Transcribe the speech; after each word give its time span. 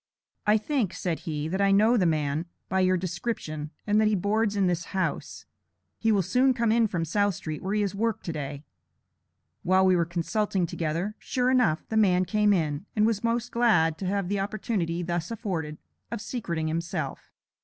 "I 0.47 0.57
think," 0.57 0.95
said 0.95 1.19
he, 1.29 1.47
"that 1.47 1.61
I 1.61 1.69
know 1.71 1.95
the 1.95 2.07
man, 2.07 2.47
by 2.69 2.79
your 2.79 2.97
description, 2.97 3.69
and 3.85 4.01
that 4.01 4.07
he 4.07 4.15
boards 4.15 4.55
in 4.55 4.65
this 4.65 4.85
house. 4.97 5.45
He 5.99 6.11
will 6.11 6.23
soon 6.23 6.55
come 6.55 6.71
in 6.71 6.87
from 6.87 7.05
South 7.05 7.35
Street, 7.35 7.61
where 7.61 7.75
he 7.75 7.81
has 7.81 7.93
worked 7.93 8.25
to 8.25 8.33
day." 8.33 8.63
While 9.61 9.85
we 9.85 9.95
were 9.95 10.05
consulting 10.05 10.65
together, 10.65 11.13
sure 11.19 11.51
enough, 11.51 11.87
the 11.89 11.97
man 11.97 12.25
came 12.25 12.51
in, 12.51 12.87
and 12.95 13.05
was 13.05 13.23
most 13.23 13.51
glad 13.51 13.99
to 13.99 14.07
have 14.07 14.27
the 14.27 14.39
opportunity 14.39 15.03
thus 15.03 15.29
afforded, 15.29 15.77
of 16.11 16.19
secreting 16.19 16.67
himself. 16.67 17.31